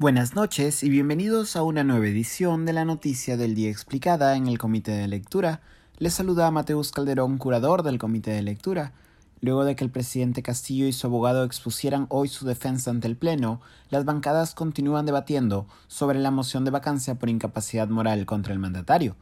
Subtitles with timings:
[0.00, 4.46] Buenas noches y bienvenidos a una nueva edición de la Noticia del Día Explicada en
[4.46, 5.60] el Comité de Lectura.
[5.98, 8.94] Les saluda Mateus Calderón, curador del Comité de Lectura.
[9.42, 13.16] Luego de que el presidente Castillo y su abogado expusieran hoy su defensa ante el
[13.18, 13.60] Pleno,
[13.90, 19.16] las bancadas continúan debatiendo sobre la moción de vacancia por incapacidad moral contra el mandatario.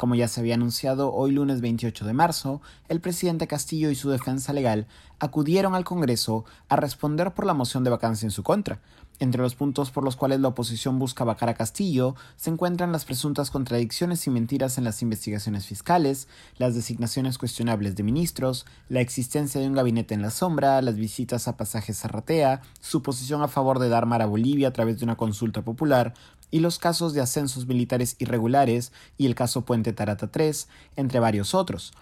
[0.00, 4.08] Como ya se había anunciado hoy lunes 28 de marzo, el presidente Castillo y su
[4.08, 4.86] defensa legal
[5.18, 8.80] acudieron al Congreso a responder por la moción de vacancia en su contra.
[9.18, 13.04] Entre los puntos por los cuales la oposición busca vacar a Castillo se encuentran las
[13.04, 19.60] presuntas contradicciones y mentiras en las investigaciones fiscales, las designaciones cuestionables de ministros, la existencia
[19.60, 23.78] de un gabinete en la sombra, las visitas a pasajes Zarratea, su posición a favor
[23.78, 26.14] de dar mar a Bolivia a través de una consulta popular,
[26.50, 30.52] y los casos de ascensos militares irregulares y el caso Puente Tarata III,
[30.96, 31.92] entre varios otros.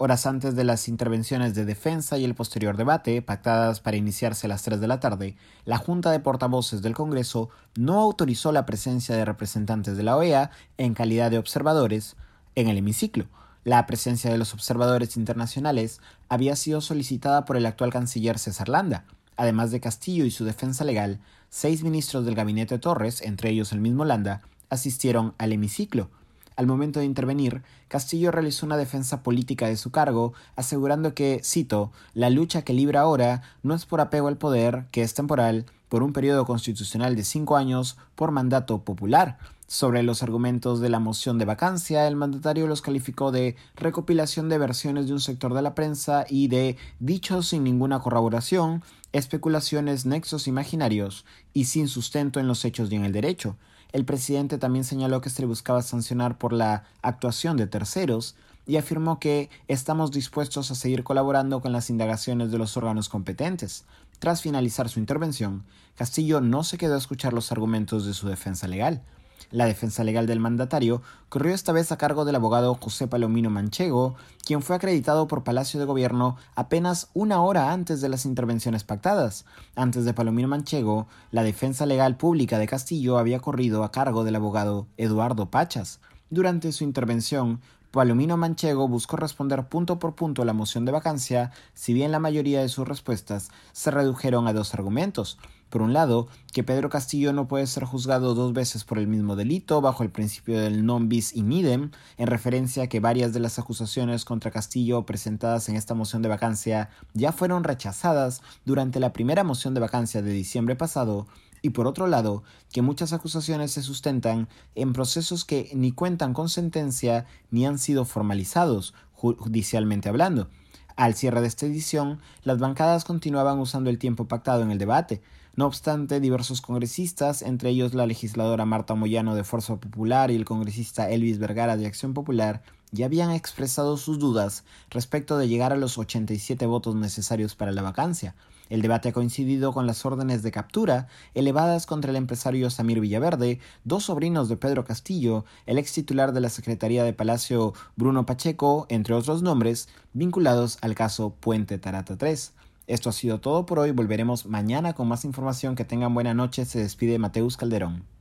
[0.00, 4.48] Horas antes de las intervenciones de defensa y el posterior debate, pactadas para iniciarse a
[4.48, 9.16] las 3 de la tarde, la Junta de Portavoces del Congreso no autorizó la presencia
[9.16, 12.14] de representantes de la OEA en calidad de observadores
[12.54, 13.26] en el hemiciclo.
[13.64, 19.04] La presencia de los observadores internacionales había sido solicitada por el actual canciller César Landa,
[19.38, 23.80] Además de Castillo y su defensa legal, seis ministros del gabinete Torres, entre ellos el
[23.80, 26.10] mismo Landa, asistieron al hemiciclo.
[26.56, 31.92] Al momento de intervenir, Castillo realizó una defensa política de su cargo, asegurando que, cito,
[32.14, 36.02] la lucha que libra ahora no es por apego al poder, que es temporal, por
[36.02, 41.36] un periodo constitucional de cinco años, por mandato popular, sobre los argumentos de la moción
[41.38, 45.74] de vacancia, el mandatario los calificó de recopilación de versiones de un sector de la
[45.74, 52.64] prensa y de dichos sin ninguna corroboración, especulaciones, nexos imaginarios y sin sustento en los
[52.64, 53.56] hechos y en el derecho.
[53.92, 59.18] El presidente también señaló que se buscaba sancionar por la actuación de terceros y afirmó
[59.18, 63.84] que estamos dispuestos a seguir colaborando con las indagaciones de los órganos competentes.
[64.18, 68.66] Tras finalizar su intervención, Castillo no se quedó a escuchar los argumentos de su defensa
[68.66, 69.02] legal.
[69.50, 74.14] La defensa legal del mandatario corrió esta vez a cargo del abogado José Palomino Manchego,
[74.44, 79.44] quien fue acreditado por Palacio de Gobierno apenas una hora antes de las intervenciones pactadas.
[79.76, 84.36] Antes de Palomino Manchego, la defensa legal pública de Castillo había corrido a cargo del
[84.36, 86.00] abogado Eduardo Pachas.
[86.30, 91.94] Durante su intervención, Palomino Manchego buscó responder punto por punto la moción de vacancia, si
[91.94, 95.38] bien la mayoría de sus respuestas se redujeron a dos argumentos.
[95.70, 99.36] Por un lado, que Pedro Castillo no puede ser juzgado dos veces por el mismo
[99.36, 103.40] delito bajo el principio del non bis in idem, en referencia a que varias de
[103.40, 109.14] las acusaciones contra Castillo presentadas en esta moción de vacancia ya fueron rechazadas durante la
[109.14, 111.26] primera moción de vacancia de diciembre pasado,
[111.62, 112.42] y por otro lado,
[112.72, 118.04] que muchas acusaciones se sustentan en procesos que ni cuentan con sentencia ni han sido
[118.04, 120.48] formalizados, judicialmente hablando.
[120.96, 125.22] Al cierre de esta edición, las bancadas continuaban usando el tiempo pactado en el debate.
[125.54, 130.44] No obstante, diversos congresistas, entre ellos la legisladora Marta Moyano de Fuerza Popular y el
[130.44, 132.62] congresista Elvis Vergara de Acción Popular,
[132.92, 137.82] ya habían expresado sus dudas respecto de llegar a los 87 votos necesarios para la
[137.82, 138.34] vacancia.
[138.68, 143.60] El debate ha coincidido con las órdenes de captura elevadas contra el empresario Samir Villaverde,
[143.84, 148.86] dos sobrinos de Pedro Castillo, el ex titular de la Secretaría de Palacio Bruno Pacheco,
[148.90, 152.52] entre otros nombres, vinculados al caso Puente Tarata 3.
[152.86, 156.64] Esto ha sido todo por hoy, volveremos mañana con más información, que tengan buena noche,
[156.64, 158.17] se despide Mateus Calderón.